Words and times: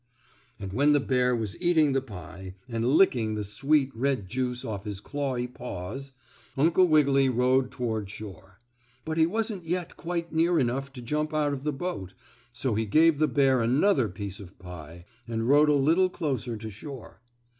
And 0.59 0.73
when 0.73 0.93
the 0.93 0.99
bear 0.99 1.35
was 1.35 1.61
eating 1.61 1.93
the 1.93 2.01
pie, 2.01 2.55
and 2.67 2.83
licking 2.83 3.35
the 3.35 3.43
sweet, 3.43 3.91
red 3.95 4.27
juice 4.27 4.65
off 4.65 4.83
his 4.83 4.99
clawy 4.99 5.45
paws, 5.45 6.11
Uncle 6.57 6.87
Wiggily 6.87 7.29
rowed 7.29 7.69
toward 7.69 8.09
shore. 8.09 8.57
But 9.05 9.19
he 9.19 9.27
wasn't 9.27 9.63
yet 9.63 9.97
quite 9.97 10.33
near 10.33 10.57
enough 10.59 10.91
to 10.93 11.03
jump 11.03 11.35
out 11.35 11.53
of 11.53 11.63
the 11.63 11.71
boat, 11.71 12.15
so 12.51 12.73
he 12.73 12.85
gave 12.87 13.19
the 13.19 13.27
bear 13.27 13.61
another 13.61 14.09
piece 14.09 14.39
of 14.39 14.57
pie 14.57 15.05
and 15.27 15.47
rowed 15.47 15.69
a 15.69 15.73
little 15.75 16.09
closer 16.09 16.57
to 16.57 16.71
shore. 16.71 17.21